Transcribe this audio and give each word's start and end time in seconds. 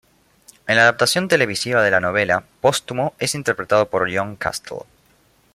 En 0.65 0.77
la 0.77 0.81
adaptación 0.81 1.27
televisiva 1.27 1.83
de 1.83 1.91
la 1.91 1.99
novela, 1.99 2.43
Póstumo 2.59 3.13
es 3.19 3.35
interpretado 3.35 3.87
por 3.87 4.11
John 4.11 4.35
Castle. 4.35 4.87